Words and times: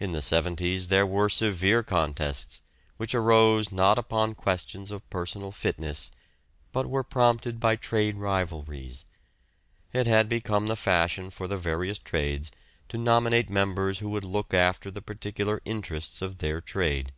In 0.00 0.10
the 0.10 0.20
'seventies 0.22 0.88
there 0.88 1.06
were 1.06 1.28
severe 1.28 1.84
contests, 1.84 2.62
which 2.96 3.14
arose 3.14 3.70
not 3.70 3.96
upon 3.96 4.34
questions 4.34 4.90
of 4.90 5.08
personal 5.08 5.52
fitness, 5.52 6.10
but 6.72 6.90
were 6.90 7.04
prompted 7.04 7.60
by 7.60 7.76
trade 7.76 8.16
rivalries. 8.16 9.04
It 9.92 10.08
had 10.08 10.28
become 10.28 10.66
the 10.66 10.74
fashion 10.74 11.30
for 11.30 11.46
the 11.46 11.58
various 11.58 12.00
trades 12.00 12.50
to 12.88 12.98
nominate 12.98 13.48
members 13.50 14.00
who 14.00 14.08
would 14.10 14.24
look 14.24 14.52
after 14.52 14.90
the 14.90 15.00
particular 15.00 15.60
interests 15.64 16.22
of 16.22 16.38
their 16.38 16.60
trade. 16.60 17.12